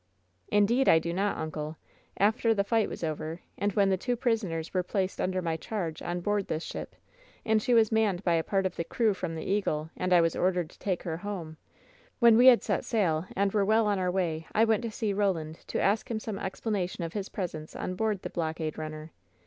"Indeed, 0.47 0.89
I 0.89 0.97
do 0.97 1.13
not, 1.13 1.37
uncle. 1.37 1.77
After 2.17 2.55
the 2.55 2.63
fight 2.63 2.89
was 2.89 3.03
over, 3.03 3.41
and 3.55 3.71
when 3.73 3.91
the 3.91 3.97
two 3.99 4.15
prisoners 4.15 4.73
were 4.73 4.81
placed 4.81 5.21
under 5.21 5.43
my 5.43 5.57
charge 5.57 6.01
on 6.01 6.21
board 6.21 6.47
this 6.47 6.63
ship, 6.63 6.95
and 7.45 7.61
she 7.61 7.75
was 7.75 7.91
manned 7.91 8.23
by 8.23 8.33
a 8.33 8.43
part 8.43 8.65
of 8.65 8.75
the 8.77 8.83
crew 8.83 9.13
from 9.13 9.35
the 9.35 9.45
Eagle, 9.45 9.91
and 9.95 10.11
I 10.11 10.19
was 10.19 10.35
ordered 10.35 10.71
to 10.71 10.79
take 10.79 11.03
her 11.03 11.17
home, 11.17 11.57
when 12.17 12.35
we 12.35 12.47
had 12.47 12.63
set 12.63 12.83
sail 12.83 13.27
and 13.35 13.51
were 13.53 13.63
well 13.63 13.85
on 13.85 13.99
our 13.99 14.09
way 14.09 14.47
I 14.55 14.65
went 14.65 14.81
to 14.85 14.91
see 14.91 15.13
Eoland, 15.13 15.63
to 15.67 15.79
ask 15.79 16.09
him 16.09 16.19
some 16.19 16.39
explanation 16.39 17.03
of 17.03 17.13
his 17.13 17.29
presence 17.29 17.75
on 17.75 17.93
board 17.93 18.23
the 18.23 18.31
blockade 18.31 18.79
runner. 18.79 19.11